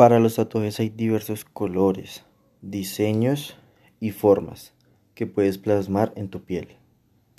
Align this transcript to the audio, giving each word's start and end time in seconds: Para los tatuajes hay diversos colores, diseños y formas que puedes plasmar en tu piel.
Para 0.00 0.18
los 0.18 0.36
tatuajes 0.36 0.80
hay 0.80 0.88
diversos 0.88 1.44
colores, 1.44 2.24
diseños 2.62 3.58
y 4.00 4.12
formas 4.12 4.72
que 5.14 5.26
puedes 5.26 5.58
plasmar 5.58 6.14
en 6.16 6.30
tu 6.30 6.42
piel. 6.42 6.78